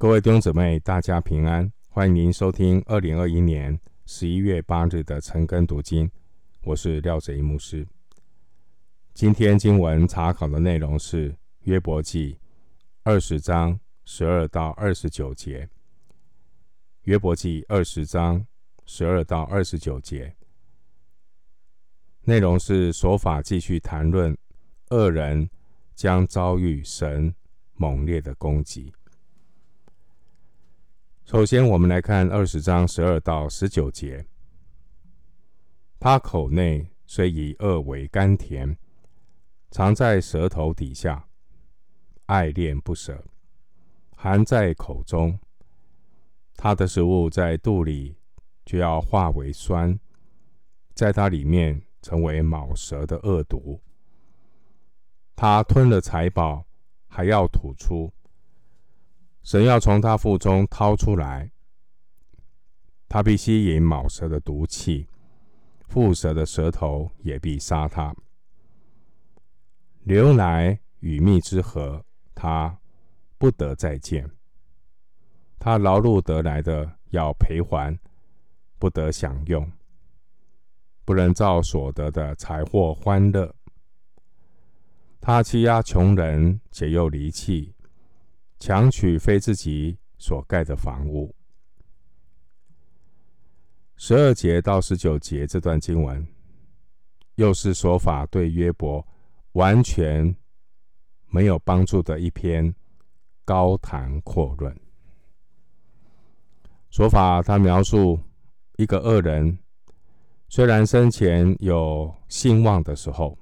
[0.00, 1.70] 各位弟兄姊妹，大家平安！
[1.90, 6.10] 欢迎您收听二零二一年十一月八日的晨更读经，
[6.62, 7.86] 我是廖哲一牧师。
[9.12, 12.38] 今天经文查考的内容是约伯记
[13.02, 15.68] 二十章十二到二十九节。
[17.02, 18.46] 约伯记二十章
[18.86, 20.34] 十二到二十九节，
[22.22, 24.34] 内容是所法继续谈论
[24.88, 25.50] 恶人
[25.94, 27.34] 将遭遇神
[27.74, 28.90] 猛烈的攻击。
[31.30, 34.26] 首先，我们来看二十章十二到十九节。
[36.00, 38.76] 他口内虽以恶为甘甜，
[39.70, 41.24] 藏在舌头底下，
[42.26, 43.24] 爱恋不舍，
[44.16, 45.38] 含在口中。
[46.56, 48.16] 他的食物在肚里
[48.64, 49.96] 就要化为酸，
[50.94, 53.80] 在他里面成为卯蛇的恶毒。
[55.36, 56.66] 他吞了财宝，
[57.06, 58.12] 还要吐出。
[59.42, 61.50] 神要从他腹中掏出来，
[63.08, 65.08] 他必吸引蟒蛇的毒气，
[65.88, 68.14] 蝮蛇的舌头也必杀他。
[70.04, 72.78] 牛奶与蜜之河，他
[73.38, 74.30] 不得再见。
[75.58, 77.98] 他劳碌得来的要赔还，
[78.78, 79.70] 不得享用，
[81.04, 83.54] 不能照所得的财货欢乐。
[85.20, 87.74] 他欺压穷人，且又离弃。
[88.60, 91.34] 强取非自己所盖的房屋。
[93.96, 96.26] 十二节到十九节这段经文，
[97.36, 99.04] 又是所法对约伯
[99.52, 100.36] 完全
[101.28, 102.74] 没有帮助的一篇
[103.46, 104.78] 高谈阔论。
[106.90, 108.20] 所法他描述
[108.76, 109.58] 一个恶人，
[110.50, 113.38] 虽然生前有兴旺的时候，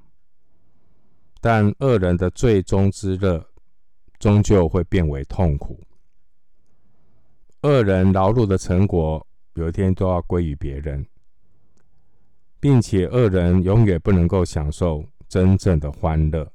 [1.41, 3.45] 但恶人的最终之乐。
[4.19, 5.81] 终究会变为痛苦。
[7.63, 11.07] 恶人劳碌的成果，有一天都要归于别人，
[12.61, 16.53] 并且恶人永远不能够享受真正的欢乐。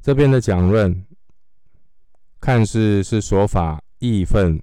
[0.00, 1.06] 这边的讲论，
[2.40, 4.62] 看似是说法义愤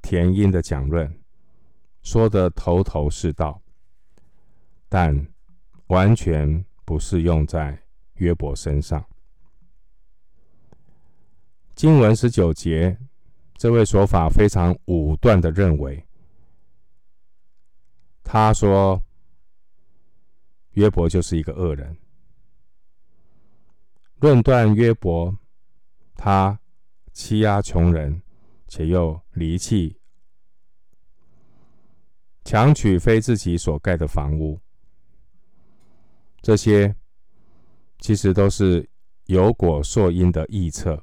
[0.00, 1.12] 填膺的讲论，
[2.02, 3.60] 说得头头是道，
[4.88, 5.26] 但
[5.88, 7.82] 完全不适用在
[8.14, 9.04] 约伯身上。
[11.78, 12.98] 经文十九节，
[13.56, 16.04] 这位说法非常武断的认为，
[18.24, 19.00] 他说
[20.72, 21.96] 约伯就是一个恶人，
[24.16, 25.32] 论断约伯，
[26.16, 26.58] 他
[27.12, 28.20] 欺压穷人，
[28.66, 29.96] 且又离弃，
[32.42, 34.60] 强取非自己所盖的房屋，
[36.42, 36.92] 这些
[38.00, 38.90] 其实都是
[39.26, 41.00] 有果溯因的臆测。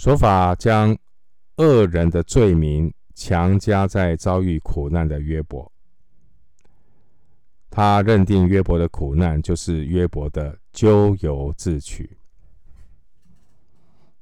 [0.00, 0.96] 说法将
[1.56, 5.70] 恶人的罪名强加在遭遇苦难的约伯，
[7.68, 12.16] 他认定约伯的苦难就是约伯的咎由自取。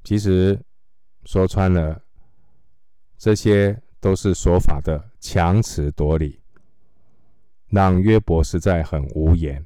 [0.02, 0.60] 其实
[1.26, 2.02] 说穿了，
[3.16, 6.40] 这些都是说法的强词夺理，
[7.68, 9.64] 让约伯实在很无言。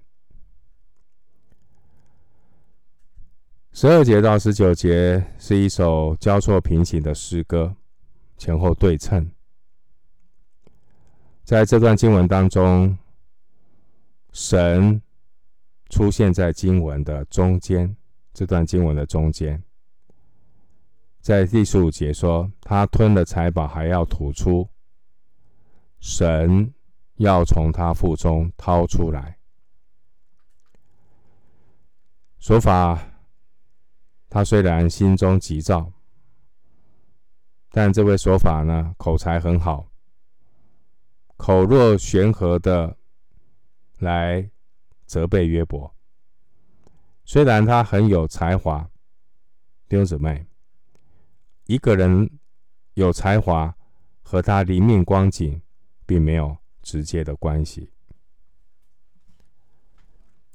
[3.74, 7.74] 十二节到十九节是一首交错平行的诗歌，
[8.36, 9.32] 前后对称。
[11.42, 12.96] 在这段经文当中，
[14.30, 15.00] 神
[15.88, 17.96] 出现在经文的中间，
[18.34, 19.62] 这段经文的中间，
[21.22, 24.68] 在第十五节说，他吞了财宝还要吐出，
[25.98, 26.74] 神
[27.16, 29.38] 要从他腹中掏出来，
[32.38, 33.08] 说法。
[34.34, 35.92] 他虽然心中急躁，
[37.68, 39.92] 但这位说法呢，口才很好，
[41.36, 42.96] 口若悬河的
[43.98, 44.50] 来
[45.04, 45.94] 责备约伯。
[47.26, 48.88] 虽然他很有才华，
[49.86, 50.46] 弟兄姊妹，
[51.66, 52.30] 一个人
[52.94, 53.76] 有才华
[54.22, 55.60] 和他灵命光景
[56.06, 57.90] 并没有直接的关系。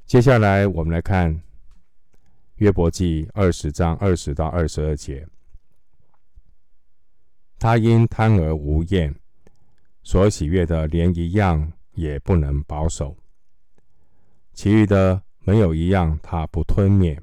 [0.07, 1.43] 接下来我们来看。
[2.57, 5.27] 约伯记二十章二十到二十二节，
[7.59, 9.13] 他因贪而无厌，
[10.01, 13.15] 所喜悦的连一样也不能保守，
[14.53, 17.21] 其余的没有一样他不吞灭，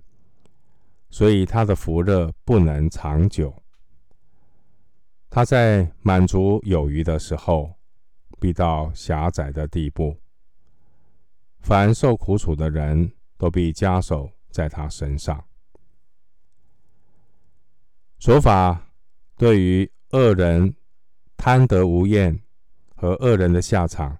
[1.10, 3.60] 所以他的福乐不能长久。
[5.28, 7.74] 他在满足有余的时候，
[8.38, 10.16] 必到狭窄的地步。
[11.58, 14.30] 凡受苦楚的人都必加手。
[14.54, 15.44] 在他身上，
[18.20, 18.88] 说法
[19.36, 20.76] 对于恶人
[21.36, 22.40] 贪得无厌
[22.94, 24.16] 和恶人的下场，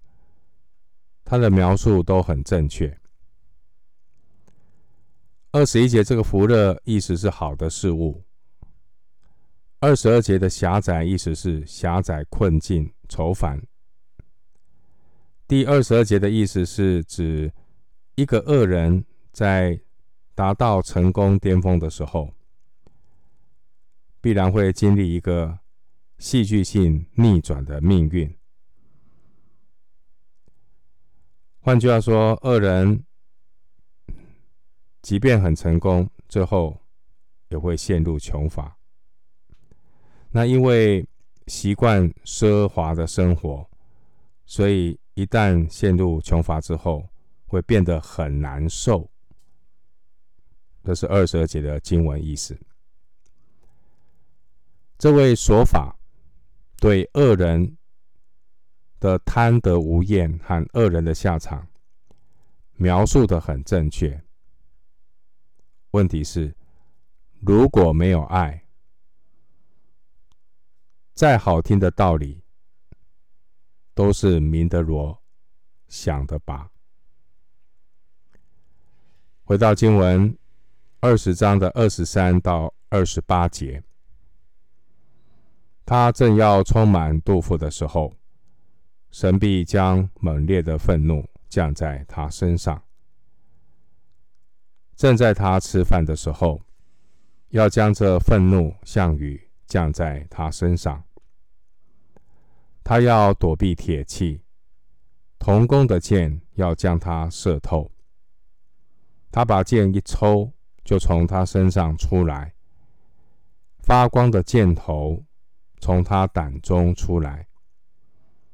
[1.25, 2.99] 他的描述都很正确。
[5.53, 8.25] 二十一节这个福乐意思是好的事物，
[9.79, 13.63] 二十二节的狭窄意思是狭窄、困境、愁烦。
[15.47, 17.53] 第二十二节的意思是指
[18.17, 19.79] 一个恶人在
[20.35, 22.33] 达到成功巅峰的时候，
[24.21, 25.59] 必然会经历一个
[26.19, 28.37] 戏剧性逆转的命运。
[31.61, 33.05] 换句话说，恶人。
[35.01, 36.81] 即便很成功，最后
[37.51, 38.75] 也会陷入穷乏。
[40.31, 41.07] 那因为
[41.47, 43.69] 习惯奢华的生活，
[44.47, 47.07] 所以一旦陷入穷乏之后，
[47.45, 49.11] 会变得很难受。
[50.85, 52.57] 这是二十二节的经文意思。
[54.99, 55.99] 这位说法
[56.77, 57.77] 对恶人
[59.01, 61.67] 的贪得无厌和恶人的下场
[62.75, 64.23] 描述的很正确。
[65.93, 66.55] 问题是，
[67.41, 68.67] 如果没有爱，
[71.15, 72.43] 再好听的道理
[73.95, 75.23] 都是明德罗
[75.89, 76.71] 想的吧。
[79.45, 80.37] 回到经文
[81.07, 83.85] 二十章的二十三到二十八节，
[85.85, 88.15] 他正要充满肚腹的时候，
[89.11, 92.83] 神必将猛烈的愤怒降在他身上。
[94.97, 96.63] 正在他吃饭的时候，
[97.51, 101.05] 要将这愤怒像雨降在他身上。
[102.83, 104.41] 他要躲避铁器，
[105.39, 107.93] 铜弓的箭要将他射透。
[109.31, 110.54] 他把箭一抽，
[110.85, 112.55] 就从他身上出来，
[113.79, 115.25] 发光的箭头
[115.81, 117.47] 从他胆中出来，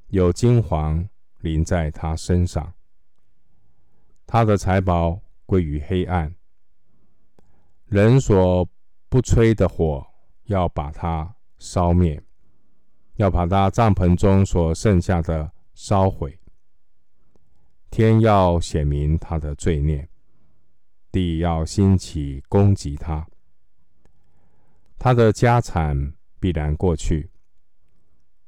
[0.08, 1.08] 有金黄
[1.40, 2.72] 淋在他身上。
[4.26, 6.34] 他的财宝归于黑暗，
[7.86, 8.68] 人所
[9.08, 10.06] 不吹的火
[10.44, 12.22] 要把它烧灭，
[13.16, 16.38] 要把他帐篷中所剩下的烧毁。
[17.90, 20.08] 天要显明他的罪孽，
[21.10, 23.26] 地要兴起攻击他。
[24.98, 27.30] 他的家产必然过去，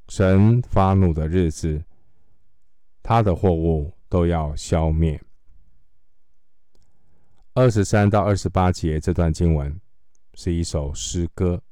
[0.08, 1.82] 神发怒的日子，
[3.02, 5.20] 他的货物都要消灭。
[7.54, 9.80] 二十三到二十八节这段经文
[10.34, 11.62] 是一首诗歌，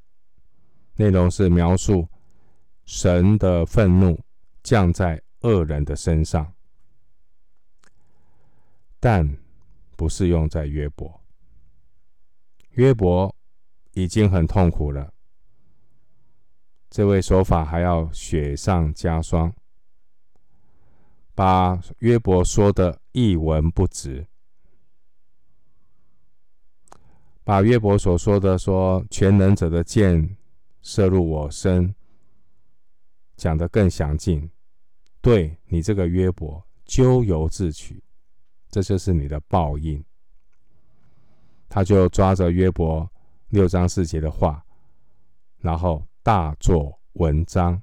[0.97, 2.09] 内容是描述
[2.85, 4.19] 神的愤怒
[4.63, 6.53] 降在恶人的身上，
[8.99, 9.39] 但
[10.01, 11.21] 不是用在约伯。
[12.71, 13.37] 约伯
[13.93, 15.13] 已经很痛苦了，
[16.89, 19.53] 这位说法还要雪上加霜，
[21.35, 24.27] 把约伯说的一文不值。
[27.45, 30.35] 把约伯所说的“说全能者的箭
[30.81, 31.95] 射入我身”
[33.37, 34.51] 讲得更详尽，
[35.21, 38.03] 对你这个约伯咎由自取，
[38.71, 40.03] 这就是你的报应。
[41.69, 43.11] 他就抓着约伯
[43.49, 44.65] 六章四节的话，
[45.59, 47.83] 然后大做文章。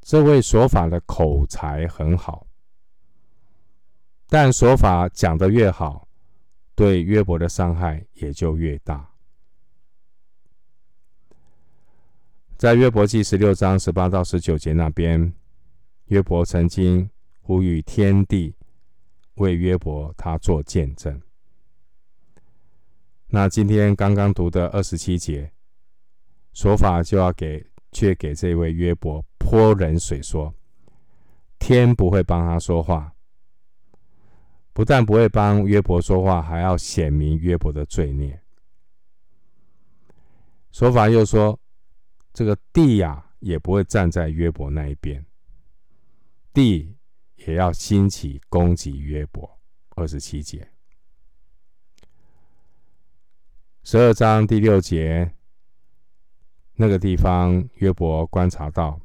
[0.00, 2.46] 这位说法的口才很好，
[4.28, 6.06] 但说法讲得越好。
[6.74, 9.10] 对约伯的伤害也就越大。
[12.58, 15.32] 在约伯记十六章十八到十九节那边，
[16.08, 17.08] 约伯曾经
[17.46, 18.52] 呼吁天地
[19.34, 21.22] 为约伯他做见证。
[23.28, 25.52] 那今天刚刚读的二十七节，
[26.52, 30.52] 说法就要给，却给这位约伯泼冷水，说
[31.60, 33.14] 天不会帮他说话。
[34.72, 38.42] 不但不会帮约伯说话，还要显明约伯的罪孽。
[40.72, 41.56] 说法又说，
[42.32, 45.24] 这个地呀、也不会站在约伯那一边，
[46.52, 46.92] 地
[47.46, 49.58] 也要兴起攻击约伯。
[49.96, 50.70] 二十七节，
[53.82, 55.32] 十二章第六节，
[56.74, 59.00] 那个地方，约伯观察到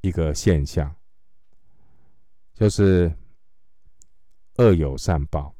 [0.00, 0.94] 一个现象，
[2.54, 3.12] 就是。
[4.60, 5.54] 恶有善报，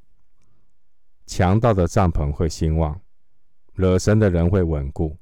[1.25, 3.01] 强盗的帐篷会兴旺，
[3.75, 5.17] 惹神的人会稳固。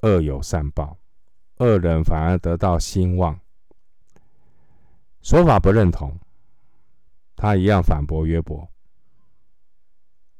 [0.00, 0.98] 恶有善报，
[1.56, 3.40] 恶人反而得到兴旺。
[5.26, 6.16] 说法不认同，
[7.34, 8.64] 他一样反驳约伯。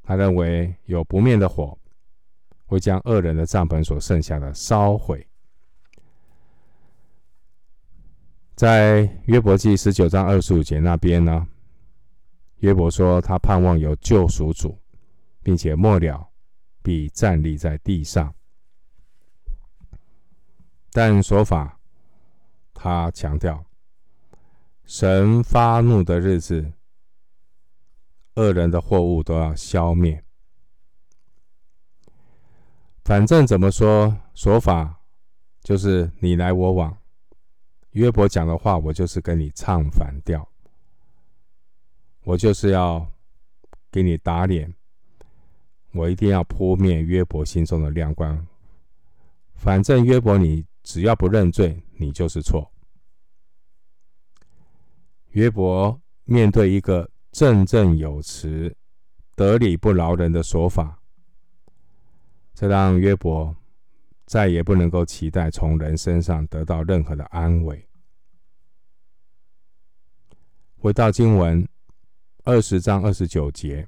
[0.00, 1.76] 他认为有不灭的火
[2.66, 5.26] 会将恶人的帐篷所剩下的烧毁。
[8.54, 11.48] 在约伯记十九章二十五节那边呢，
[12.58, 14.78] 约伯说他盼望有救赎主，
[15.42, 16.30] 并且末了
[16.80, 18.32] 必站立在地上。
[20.92, 21.76] 但说法
[22.72, 23.65] 他强调，
[24.86, 26.72] 神发怒的日子，
[28.36, 30.22] 恶人的货物都要消灭。
[33.04, 35.00] 反正怎么说，说法
[35.60, 36.96] 就是你来我往。
[37.90, 40.48] 约伯讲的话，我就是跟你唱反调，
[42.22, 43.10] 我就是要
[43.90, 44.72] 给你打脸，
[45.92, 48.46] 我一定要扑灭约伯心中的亮光。
[49.56, 52.70] 反正约伯，你只要不认罪，你就是错。
[55.36, 58.74] 约伯面对一个振振有词、
[59.34, 60.98] 得理不饶人的说法，
[62.54, 63.54] 这让约伯
[64.24, 67.86] 再也不能够期待从人身上得到任何的安慰。
[70.78, 71.68] 回到经文
[72.44, 73.86] 二十章二十九节，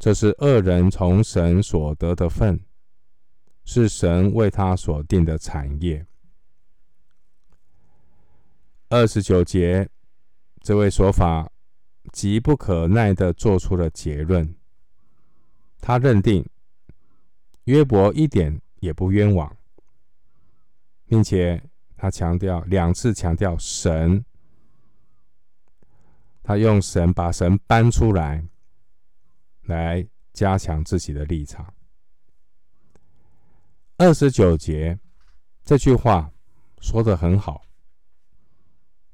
[0.00, 2.58] 这是恶人从神所得的份，
[3.64, 6.04] 是神为他所定的产业。
[8.92, 9.88] 二十九节，
[10.62, 11.48] 这位说法
[12.12, 14.56] 急不可耐地做出了结论。
[15.80, 16.44] 他认定
[17.66, 19.56] 约伯一点也不冤枉，
[21.06, 21.62] 并且
[21.96, 24.24] 他强调两次强调神。
[26.42, 28.44] 他用神把神搬出来，
[29.66, 31.72] 来加强自己的立场。
[33.98, 34.98] 二十九节
[35.64, 36.28] 这句话
[36.80, 37.62] 说得很好，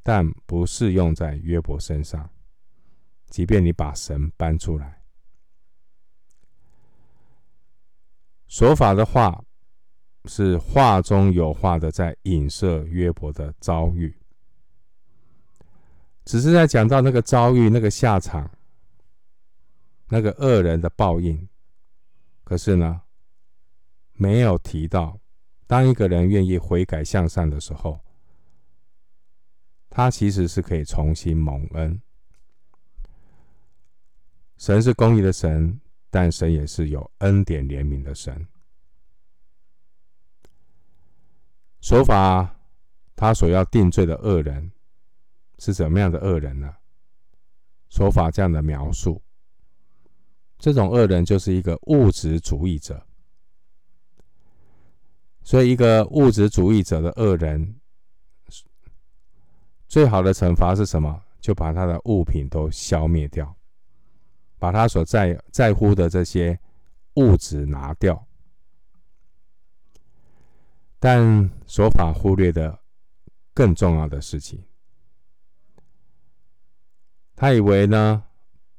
[0.06, 2.30] 但不适用在约伯身上。
[3.28, 5.02] 即便你把神搬出来，
[8.46, 9.44] 说法的话
[10.26, 14.16] 是话中有话的，在影射约伯的遭遇。
[16.24, 18.48] 只是在讲到那个遭遇、那个下场、
[20.08, 21.48] 那个恶人的报应，
[22.44, 23.02] 可是呢，
[24.12, 25.18] 没有提到，
[25.66, 27.98] 当一个人愿意悔改向善的时候，
[29.96, 31.98] 他其实是可以重新蒙恩。
[34.58, 38.46] 神是公义的神，但神也是有恩典怜悯的神。
[41.80, 42.58] 说法
[43.14, 44.70] 他所要定罪的恶人。
[45.58, 46.76] 是怎么样的恶人呢？
[47.88, 49.22] 说法这样的描述，
[50.58, 53.02] 这种恶人就是一个物质主义者。
[55.42, 57.80] 所以，一个物质主义者的恶人，
[59.96, 61.22] 最好的惩罚是什么？
[61.40, 63.56] 就把他的物品都消灭掉，
[64.58, 66.60] 把他所在在乎的这些
[67.14, 68.22] 物质拿掉。
[70.98, 72.78] 但所法忽略的
[73.54, 74.62] 更重要的事情。
[77.34, 78.22] 他以为呢，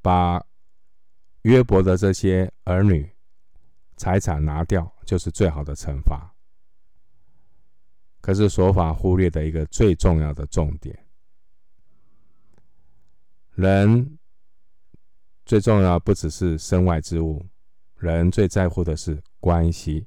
[0.03, 0.45] 把
[1.41, 3.12] 约伯的这些儿女
[3.95, 6.31] 财产拿掉，就是最好的惩罚。
[8.21, 11.06] 可是所法忽略的一个最重要的重点，
[13.57, 14.19] 人
[15.43, 17.43] 最重要不只是身外之物，
[17.97, 20.05] 人最在乎的是关系。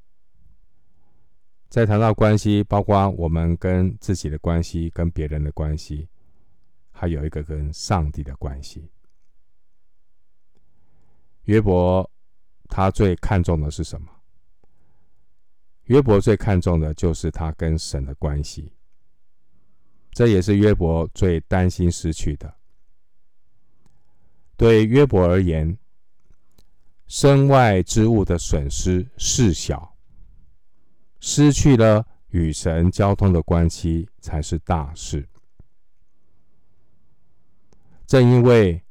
[1.68, 6.08] 在谈到关系，包括我们跟自己的关系，跟别人的关系。
[6.92, 8.88] 还有一个跟上帝的关系。
[11.46, 12.08] 约伯
[12.68, 14.08] 他最看重的是什么？
[15.86, 18.72] 约伯最看重的就是他跟神的关系。
[20.12, 22.59] 这也是约伯最担心失去的。
[24.60, 25.78] 对约伯而言，
[27.06, 29.96] 身外之物的损失事小，
[31.18, 35.26] 失去了与神交通的关系才是大事。
[38.06, 38.84] 正因为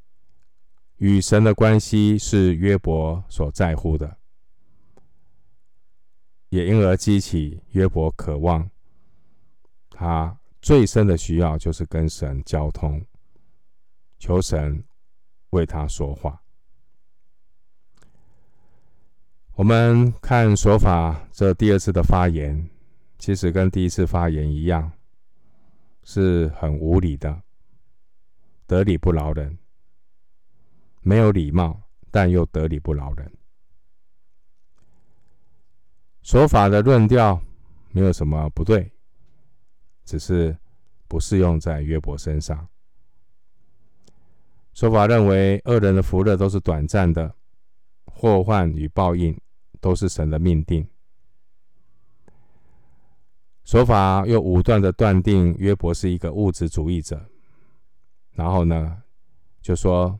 [0.97, 4.17] 与神的关系是约伯所在乎的，
[6.49, 8.67] 也因而激起约伯渴望，
[9.91, 13.05] 他最深的需要就是跟神交通，
[14.17, 14.83] 求神
[15.51, 16.41] 为他说话。
[19.55, 22.69] 我们看说法这第二次的发言，
[23.17, 24.91] 其实跟第一次发言一样，
[26.03, 27.41] 是很无理的。
[28.65, 29.57] 得理不饶人，
[31.01, 33.31] 没有礼貌，但又得理不饶人。
[36.21, 37.41] 说法的论调
[37.91, 38.91] 没有什么不对，
[40.05, 40.55] 只是
[41.07, 42.67] 不适用在约伯身上。
[44.73, 47.35] 说法认为恶人的福乐都是短暂的，
[48.05, 49.37] 祸患与报应
[49.81, 50.87] 都是神的命定。
[53.65, 57.29] 说法又武断的断定约伯是一个物质主义者，
[58.31, 59.03] 然后呢，
[59.61, 60.19] 就说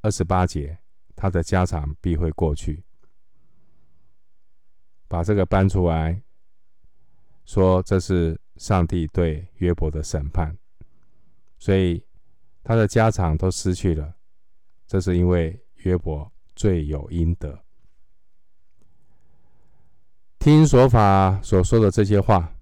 [0.00, 0.78] 二十八节，
[1.14, 2.82] 他的家产必会过去，
[5.08, 6.22] 把这个搬出来，
[7.44, 10.56] 说这是上帝对约伯的审判，
[11.58, 12.02] 所以
[12.68, 14.14] 他的家产都失去了，
[14.86, 17.58] 这是因为约伯罪有应得。
[20.38, 22.54] 听所法所说的这些话，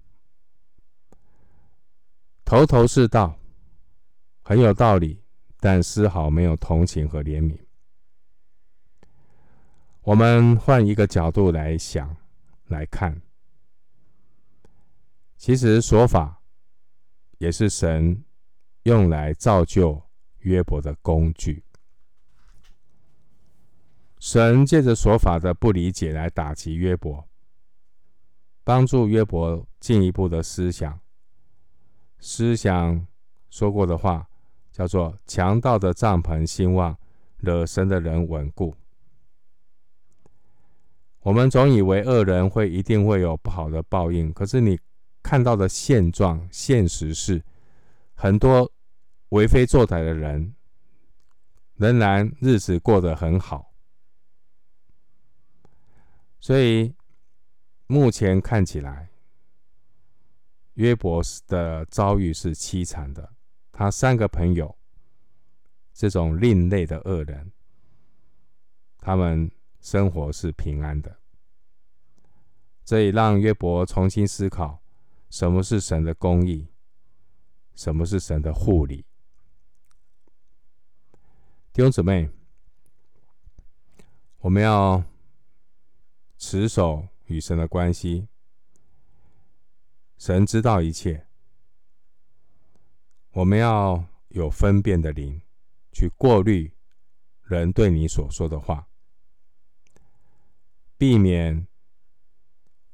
[2.45, 3.37] 头头是道，
[4.43, 5.21] 很有道理，
[5.59, 7.59] 但丝毫没有同情和怜悯。
[10.03, 12.15] 我们换一个角度来想、
[12.67, 13.21] 来看，
[15.35, 16.41] 其实说法
[17.39, 18.23] 也是神
[18.87, 20.01] 用来造就
[20.37, 21.61] 约伯的工具。
[24.17, 27.27] 神借着说法的不理解来打击约伯。
[28.63, 30.97] 帮助约伯进一步的思想，
[32.19, 33.05] 思想
[33.49, 34.25] 说过的话，
[34.71, 36.97] 叫做“强盗的帐篷兴旺，
[37.39, 38.73] 惹神的人稳固”。
[41.19, 44.79] 我们总以为恶人会一定会有不好的报应，可是你
[45.21, 47.43] 看到的现状、现实是，
[48.15, 48.69] 很多
[49.29, 50.55] 为非作歹的人
[51.75, 53.73] 仍然日子过得很好，
[56.39, 56.93] 所以。
[57.89, 59.09] 目前看起来，
[60.73, 63.33] 约伯的遭遇是凄惨的。
[63.71, 64.77] 他三个朋友，
[65.93, 67.49] 这种另类的恶人，
[68.97, 71.17] 他们生活是平安的。
[72.83, 74.83] 这也让约伯重新思考：
[75.29, 76.67] 什么是神的公义？
[77.73, 79.05] 什么是神的护理？
[81.77, 82.27] 弟兄姊妹，
[84.39, 85.03] 我们要
[86.39, 87.07] 持守。
[87.27, 88.27] 与神的关系，
[90.17, 91.27] 神知道一切。
[93.33, 95.39] 我们要有分辨的灵，
[95.91, 96.73] 去过滤
[97.43, 98.87] 人对你所说的话，
[100.97, 101.67] 避免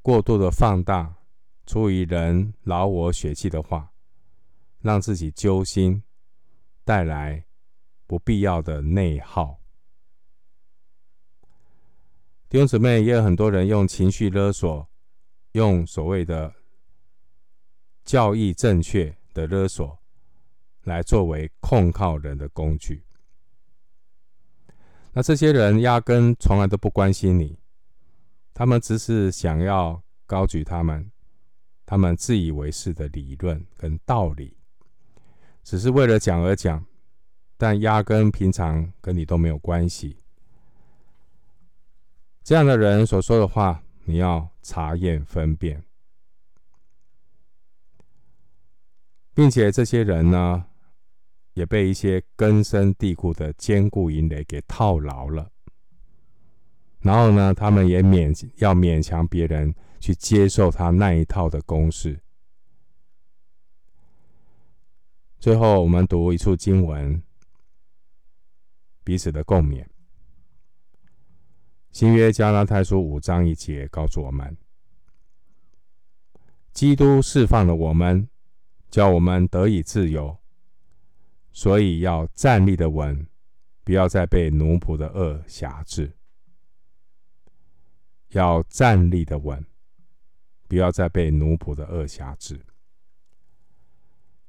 [0.01, 1.15] 过度的放大
[1.65, 3.93] 出于人劳我血气的话，
[4.81, 6.03] 让自己揪心，
[6.83, 7.45] 带来
[8.13, 9.59] 不必要的内耗。
[12.47, 14.87] 弟兄姊妹，也有很多人用情绪勒索，
[15.53, 16.53] 用所谓的
[18.05, 19.97] 教义正确的勒索，
[20.83, 23.03] 来作为控告人的工具。
[25.13, 27.57] 那这些人压根从来都不关心你，
[28.53, 31.11] 他们只是想要高举他们
[31.83, 34.55] 他们自以为是的理论跟道理，
[35.63, 36.85] 只是为了讲而讲，
[37.63, 40.17] 但压根平常跟你都没有关系。
[42.43, 45.81] 这样的人所说的话，你要查验分辨，
[49.33, 50.65] 并且这些人呢，
[51.53, 55.49] 也被一些根深蒂固的坚固营垒给套牢了。
[56.99, 62.19] 然后呢，他们也勉要勉强别人去接受他那一套的公式。
[65.39, 67.23] 最后，我们读一处经文，
[69.03, 69.85] 彼此的共勉。
[71.91, 74.57] 新约加拉太书五章一节告诉我们：
[76.71, 78.27] 基督释放了我们，
[78.89, 80.37] 叫我们得以自由，
[81.51, 83.27] 所以要站立的稳，
[83.83, 86.17] 不要再被奴仆的恶挟制。
[88.29, 89.63] 要站立的稳，
[90.67, 92.59] 不要再被奴仆的恶挟制。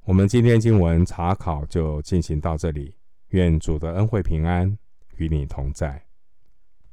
[0.05, 2.95] 我们今天经文查考就进行到这里，
[3.35, 4.77] 愿主的恩惠平安
[5.17, 6.04] 与你同在。